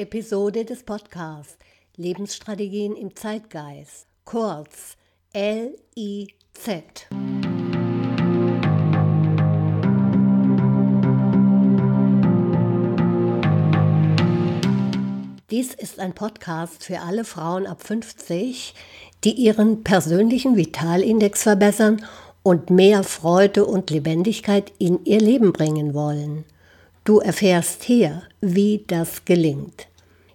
[0.00, 1.58] Episode des Podcasts
[1.94, 4.96] Lebensstrategien im Zeitgeist, kurz
[5.34, 6.30] LIZ.
[15.50, 18.74] Dies ist ein Podcast für alle Frauen ab 50,
[19.24, 22.06] die ihren persönlichen Vitalindex verbessern
[22.42, 26.46] und mehr Freude und Lebendigkeit in ihr Leben bringen wollen.
[27.04, 29.89] Du erfährst hier, wie das gelingt.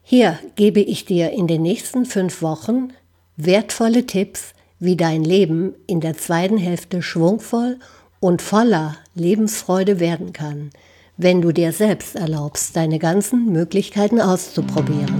[0.07, 2.89] Hier gebe ich dir in den nächsten fünf Wochen
[3.37, 7.79] wertvolle Tipps, wie dein Leben in der zweiten Hälfte schwungvoll
[8.19, 10.69] und voller Lebensfreude werden kann,
[11.17, 15.19] wenn du dir selbst erlaubst, deine ganzen Möglichkeiten auszuprobieren.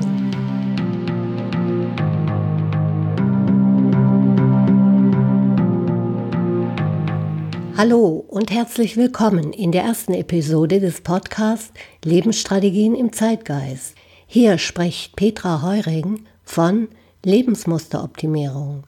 [7.76, 11.72] Hallo und herzlich willkommen in der ersten Episode des Podcasts
[12.04, 13.96] Lebensstrategien im Zeitgeist.
[14.28, 16.88] Hier spricht Petra Heuring von
[17.24, 18.84] Lebensmusteroptimierung.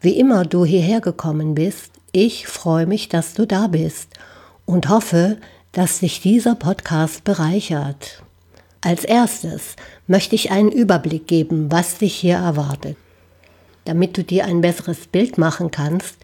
[0.00, 4.10] Wie immer du hierher gekommen bist, ich freue mich, dass du da bist
[4.66, 5.38] und hoffe,
[5.72, 8.22] dass dich dieser Podcast bereichert.
[8.80, 9.74] Als erstes
[10.06, 12.96] möchte ich einen Überblick geben, was dich hier erwartet.
[13.84, 16.16] Damit du dir ein besseres Bild machen kannst,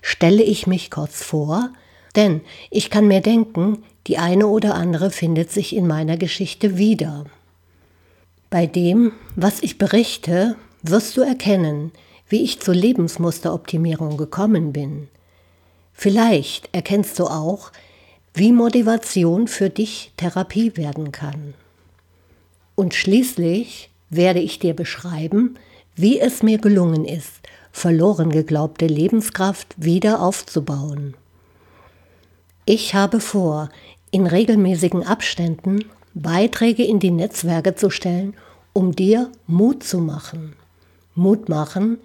[0.00, 1.70] stelle ich mich kurz vor,
[2.16, 7.26] denn ich kann mir denken, die eine oder andere findet sich in meiner Geschichte wieder.
[8.50, 11.92] Bei dem, was ich berichte, wirst du erkennen,
[12.28, 15.06] wie ich zur Lebensmusteroptimierung gekommen bin.
[15.92, 17.70] Vielleicht erkennst du auch,
[18.34, 21.54] wie Motivation für dich Therapie werden kann.
[22.74, 25.56] Und schließlich werde ich dir beschreiben,
[25.94, 31.14] wie es mir gelungen ist, verloren geglaubte Lebenskraft wieder aufzubauen.
[32.64, 33.68] Ich habe vor,
[34.10, 38.34] in regelmäßigen Abständen Beiträge in die Netzwerke zu stellen,
[38.72, 40.54] um dir Mut zu machen.
[41.14, 41.98] Mut machen,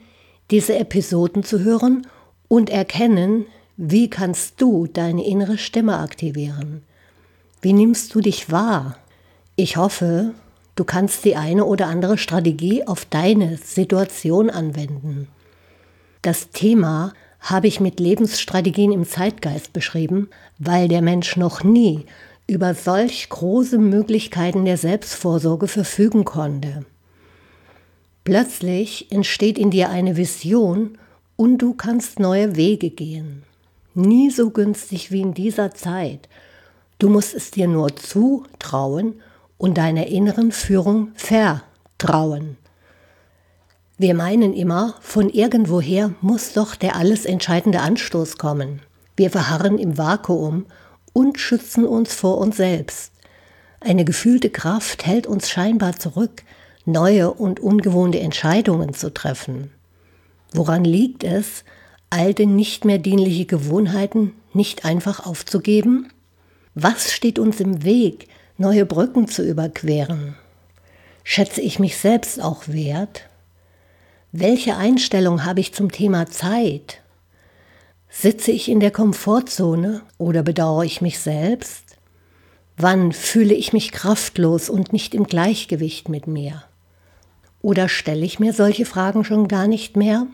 [0.52, 2.08] diese Episoden zu hören
[2.48, 3.46] und erkennen,
[3.78, 6.84] wie kannst du deine innere Stimme aktivieren.
[7.62, 8.98] Wie nimmst du dich wahr?
[9.56, 10.34] Ich hoffe,
[10.76, 15.28] du kannst die eine oder andere Strategie auf deine Situation anwenden.
[16.22, 22.06] Das Thema habe ich mit Lebensstrategien im Zeitgeist beschrieben, weil der Mensch noch nie
[22.48, 26.86] über solch große Möglichkeiten der Selbstvorsorge verfügen konnte.
[28.24, 30.98] Plötzlich entsteht in dir eine Vision
[31.36, 33.44] und du kannst neue Wege gehen.
[33.94, 36.28] Nie so günstig wie in dieser Zeit.
[37.00, 39.22] Du musst es dir nur zutrauen
[39.58, 42.58] und deiner inneren Führung vertrauen.
[43.98, 48.82] Wir meinen immer, von irgendwoher muss doch der alles entscheidende Anstoß kommen.
[49.16, 50.66] Wir verharren im Vakuum
[51.16, 53.14] und schützen uns vor uns selbst.
[53.80, 56.44] Eine gefühlte Kraft hält uns scheinbar zurück,
[56.84, 59.72] neue und ungewohnte Entscheidungen zu treffen.
[60.52, 61.64] Woran liegt es,
[62.10, 66.10] alte, nicht mehr dienliche Gewohnheiten nicht einfach aufzugeben?
[66.74, 68.28] Was steht uns im Weg,
[68.58, 70.36] neue Brücken zu überqueren?
[71.24, 73.30] Schätze ich mich selbst auch wert?
[74.34, 77.02] Welche Einstellung habe ich zum Thema Zeit?
[78.10, 81.98] Sitze ich in der Komfortzone oder bedauere ich mich selbst?
[82.78, 86.64] Wann fühle ich mich kraftlos und nicht im Gleichgewicht mit mir?
[87.62, 90.28] Oder stelle ich mir solche Fragen schon gar nicht mehr?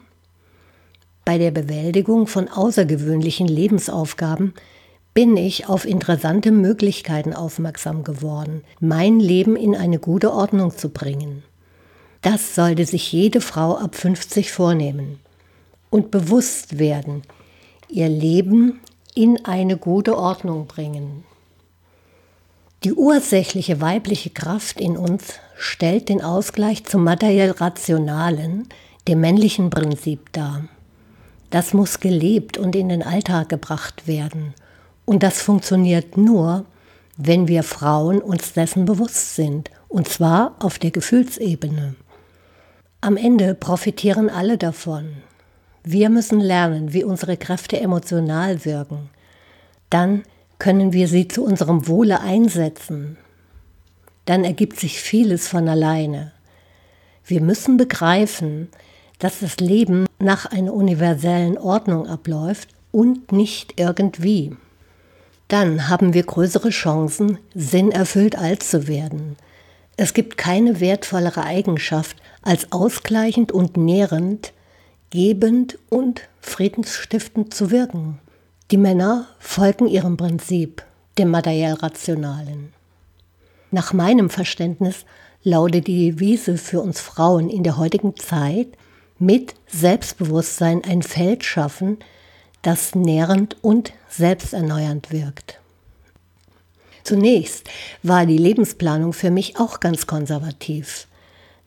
[1.24, 4.53] Bei der Bewältigung von außergewöhnlichen Lebensaufgaben
[5.14, 11.44] bin ich auf interessante Möglichkeiten aufmerksam geworden, mein Leben in eine gute Ordnung zu bringen.
[12.22, 15.20] Das sollte sich jede Frau ab 50 vornehmen
[15.90, 17.24] und bewusst werden,
[17.91, 18.79] ihr Leben
[19.13, 21.24] in eine gute Ordnung bringen.
[22.84, 28.67] Die ursächliche weibliche Kraft in uns stellt den Ausgleich zum materiell Rationalen,
[29.08, 30.66] dem männlichen Prinzip dar.
[31.52, 34.55] Das muss gelebt und in den Alltag gebracht werden.
[35.05, 36.66] Und das funktioniert nur,
[37.17, 41.96] wenn wir Frauen uns dessen bewusst sind, und zwar auf der Gefühlsebene.
[43.02, 45.17] Am Ende profitieren alle davon.
[45.83, 49.09] Wir müssen lernen, wie unsere Kräfte emotional wirken.
[49.89, 50.23] Dann
[50.59, 53.17] können wir sie zu unserem Wohle einsetzen.
[54.25, 56.33] Dann ergibt sich vieles von alleine.
[57.25, 58.69] Wir müssen begreifen,
[59.17, 64.55] dass das Leben nach einer universellen Ordnung abläuft und nicht irgendwie.
[65.47, 69.35] Dann haben wir größere Chancen, sinnerfüllt alt zu werden.
[69.97, 74.53] Es gibt keine wertvollere Eigenschaft, als ausgleichend und nährend,
[75.11, 78.19] gebend und friedensstiftend zu wirken.
[78.72, 80.84] Die Männer folgen ihrem Prinzip,
[81.17, 82.73] dem materiell Rationalen.
[83.69, 85.05] Nach meinem Verständnis
[85.43, 88.69] lautet die Devise für uns Frauen in der heutigen Zeit,
[89.19, 91.97] mit Selbstbewusstsein ein Feld schaffen,
[92.61, 95.59] das nährend und selbsterneuernd wirkt.
[97.03, 97.69] Zunächst
[98.03, 101.07] war die Lebensplanung für mich auch ganz konservativ.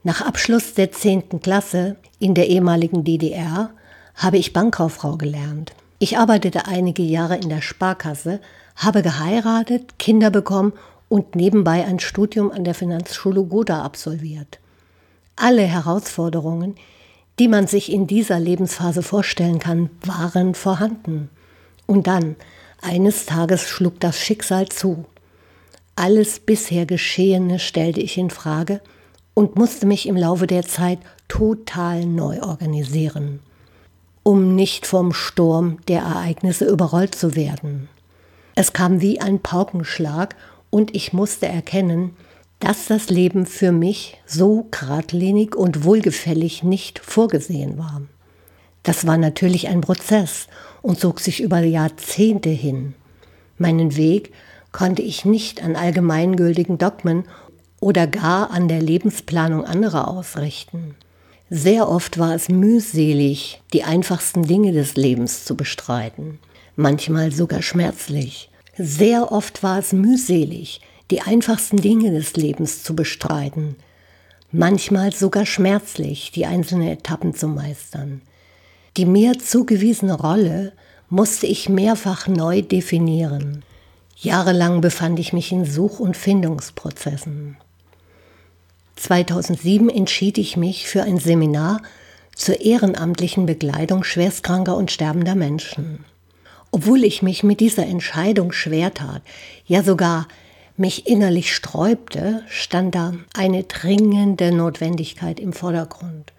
[0.07, 1.41] Nach Abschluss der 10.
[1.41, 3.71] Klasse in der ehemaligen DDR
[4.15, 5.73] habe ich Bankkauffrau gelernt.
[5.99, 8.41] Ich arbeitete einige Jahre in der Sparkasse,
[8.77, 10.75] habe geheiratet, Kinder bekommen
[11.09, 14.59] und nebenbei ein Studium an der Finanzschule Goda absolviert.
[15.37, 16.75] Alle Herausforderungen,
[17.39, 21.31] die man sich in dieser Lebensphase vorstellen kann, waren vorhanden.
[21.87, 22.37] Und dann,
[22.83, 25.07] eines Tages schlug das Schicksal zu.
[25.97, 28.83] Alles bisher Geschehene stellte ich in Frage
[29.35, 30.99] und musste mich im Laufe der Zeit
[31.29, 33.41] total neu organisieren,
[34.23, 37.89] um nicht vom Sturm der Ereignisse überrollt zu werden.
[38.55, 40.37] Es kam wie ein Paukenschlag
[40.71, 42.17] und ich musste erkennen,
[42.61, 48.03] dass das Leben für mich so geradlinig und wohlgefällig nicht vorgesehen war.
[48.85, 50.47] Das war natürlich ein Prozess
[50.83, 52.95] und zog sich über Jahrzehnte hin.
[53.59, 54.33] Meinen Weg
[54.73, 57.25] konnte ich nicht an allgemeingültigen Dogmen
[57.85, 60.95] oder gar an der Lebensplanung anderer ausrichten.
[61.51, 66.39] Sehr oft war es mühselig, die einfachsten Dinge des Lebens zu bestreiten,
[66.77, 68.49] manchmal sogar schmerzlich.
[68.79, 73.77] Sehr oft war es mühselig, die einfachsten Dinge des Lebens zu bestreiten,
[74.51, 78.23] manchmal sogar schmerzlich, die einzelnen Etappen zu meistern.
[78.97, 80.73] Die mir zugewiesene Rolle
[81.11, 83.63] musste ich mehrfach neu definieren.
[84.17, 87.59] Jahrelang befand ich mich in Such- und Findungsprozessen.
[89.05, 91.83] 2007 entschied ich mich für ein Seminar
[92.35, 96.07] zur ehrenamtlichen Begleitung schwerstkranker und sterbender Menschen.
[96.71, 99.21] Obwohl ich mich mit dieser Entscheidung schwer tat,
[99.67, 100.27] ja sogar
[100.79, 106.33] mich innerlich sträubte, stand da eine dringende Notwendigkeit im Vordergrund.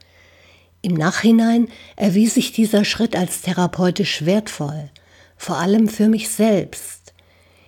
[0.82, 4.90] Im Nachhinein erwies sich dieser Schritt als therapeutisch wertvoll,
[5.38, 7.14] vor allem für mich selbst.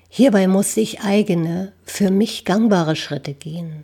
[0.10, 3.84] Hierbei musste ich eigene, für mich gangbare Schritte gehen.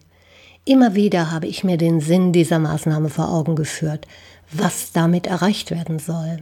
[0.66, 4.08] Immer wieder habe ich mir den Sinn dieser Maßnahme vor Augen geführt,
[4.52, 6.38] was damit erreicht werden soll.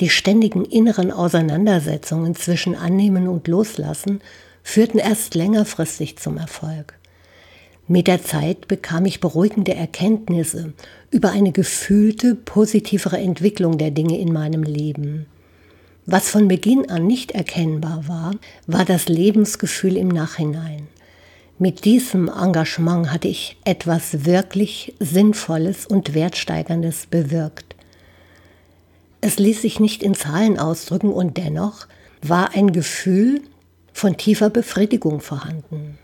[0.00, 4.20] Die ständigen inneren Auseinandersetzungen zwischen Annehmen und Loslassen
[4.62, 6.98] führten erst längerfristig zum Erfolg.
[7.88, 10.72] Mit der Zeit bekam ich beruhigende Erkenntnisse
[11.10, 15.26] über eine gefühlte, positivere Entwicklung der Dinge in meinem Leben.
[16.06, 18.34] Was von Beginn an nicht erkennbar war,
[18.66, 20.88] war das Lebensgefühl im Nachhinein.
[21.62, 27.76] Mit diesem Engagement hatte ich etwas wirklich Sinnvolles und Wertsteigerndes bewirkt.
[29.20, 31.86] Es ließ sich nicht in Zahlen ausdrücken und dennoch
[32.20, 33.42] war ein Gefühl
[33.92, 35.98] von tiefer Befriedigung vorhanden.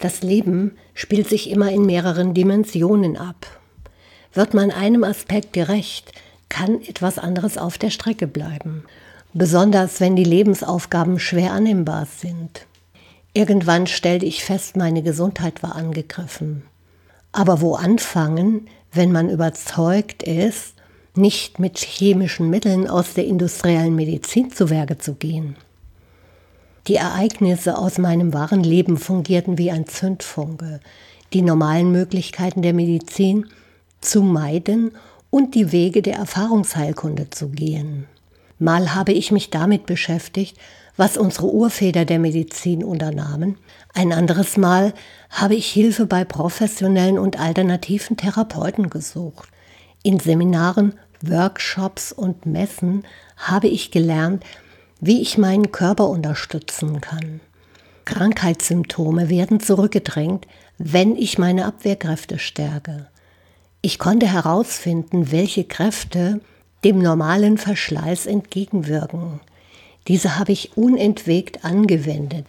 [0.00, 3.46] Das Leben spielt sich immer in mehreren Dimensionen ab.
[4.34, 6.10] Wird man einem Aspekt gerecht,
[6.48, 8.82] kann etwas anderes auf der Strecke bleiben,
[9.34, 12.66] besonders wenn die Lebensaufgaben schwer annehmbar sind.
[13.34, 16.64] Irgendwann stellte ich fest, meine Gesundheit war angegriffen.
[17.32, 20.74] Aber wo anfangen, wenn man überzeugt ist,
[21.14, 25.56] nicht mit chemischen Mitteln aus der industriellen Medizin zu Werke zu gehen?
[26.88, 30.80] Die Ereignisse aus meinem wahren Leben fungierten wie ein Zündfunke,
[31.32, 33.46] die normalen Möglichkeiten der Medizin
[34.00, 34.92] zu meiden
[35.30, 38.06] und die Wege der Erfahrungsheilkunde zu gehen.
[38.62, 40.56] Mal habe ich mich damit beschäftigt,
[40.96, 43.58] was unsere Urväter der Medizin unternahmen.
[43.92, 44.94] Ein anderes Mal
[45.30, 49.48] habe ich Hilfe bei professionellen und alternativen Therapeuten gesucht.
[50.04, 53.04] In Seminaren, Workshops und Messen
[53.36, 54.44] habe ich gelernt,
[55.00, 57.40] wie ich meinen Körper unterstützen kann.
[58.04, 60.46] Krankheitssymptome werden zurückgedrängt,
[60.78, 63.08] wenn ich meine Abwehrkräfte stärke.
[63.80, 66.40] Ich konnte herausfinden, welche Kräfte
[66.84, 69.40] dem normalen Verschleiß entgegenwirken.
[70.08, 72.46] Diese habe ich unentwegt angewendet,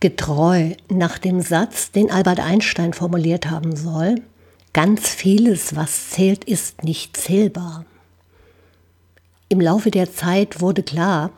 [0.00, 4.16] getreu nach dem Satz, den Albert Einstein formuliert haben soll,
[4.72, 7.84] ganz vieles, was zählt, ist nicht zählbar.
[9.48, 11.30] Im Laufe der Zeit wurde klar,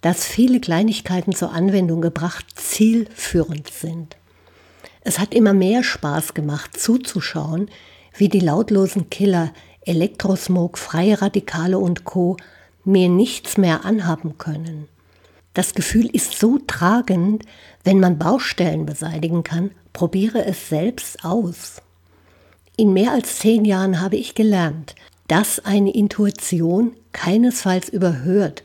[0.00, 4.16] dass viele Kleinigkeiten zur Anwendung gebracht zielführend sind.
[5.00, 7.70] Es hat immer mehr Spaß gemacht zuzuschauen,
[8.16, 9.52] wie die lautlosen Killer
[9.88, 12.36] Elektrosmog, freie Radikale und Co.
[12.84, 14.88] mir nichts mehr anhaben können.
[15.54, 17.44] Das Gefühl ist so tragend,
[17.82, 21.82] wenn man Baustellen beseitigen kann, probiere es selbst aus.
[22.76, 24.94] In mehr als zehn Jahren habe ich gelernt,
[25.26, 28.62] dass eine Intuition keinesfalls überhört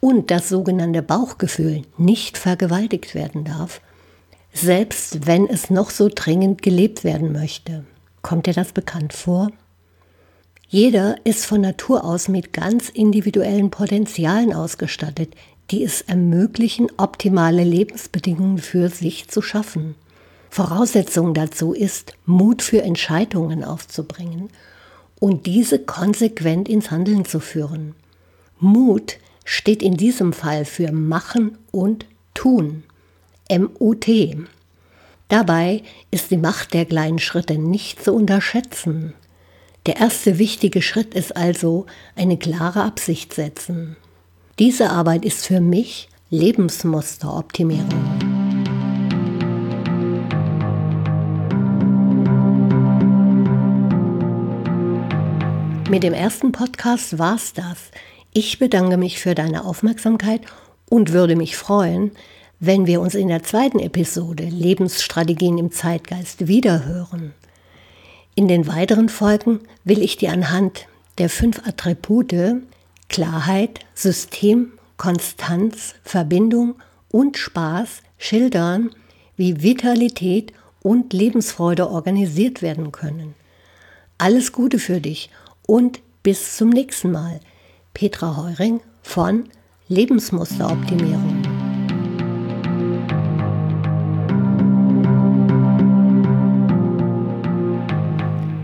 [0.00, 3.80] und das sogenannte Bauchgefühl nicht vergewaltigt werden darf,
[4.52, 7.84] selbst wenn es noch so dringend gelebt werden möchte.
[8.22, 9.50] Kommt dir das bekannt vor?
[10.72, 15.34] Jeder ist von Natur aus mit ganz individuellen Potenzialen ausgestattet,
[15.72, 19.96] die es ermöglichen, optimale Lebensbedingungen für sich zu schaffen.
[20.48, 24.48] Voraussetzung dazu ist, Mut für Entscheidungen aufzubringen
[25.18, 27.96] und diese konsequent ins Handeln zu führen.
[28.60, 32.84] Mut steht in diesem Fall für Machen und Tun.
[33.50, 34.06] MUT.
[35.26, 39.14] Dabei ist die Macht der kleinen Schritte nicht zu unterschätzen.
[39.90, 43.96] Der erste wichtige Schritt ist also eine klare Absicht setzen.
[44.60, 47.88] Diese Arbeit ist für mich Lebensmusteroptimierung.
[55.90, 57.90] Mit dem ersten Podcast war's das.
[58.32, 60.42] Ich bedanke mich für deine Aufmerksamkeit
[60.88, 62.12] und würde mich freuen,
[62.60, 67.34] wenn wir uns in der zweiten Episode Lebensstrategien im Zeitgeist wiederhören.
[68.34, 70.86] In den weiteren Folgen will ich dir anhand
[71.18, 72.62] der fünf Attribute
[73.08, 76.76] Klarheit, System, Konstanz, Verbindung
[77.10, 78.90] und Spaß schildern,
[79.36, 83.34] wie Vitalität und Lebensfreude organisiert werden können.
[84.18, 85.30] Alles Gute für dich
[85.66, 87.40] und bis zum nächsten Mal.
[87.94, 89.48] Petra Heuring von
[89.88, 91.39] Lebensmusteroptimierung.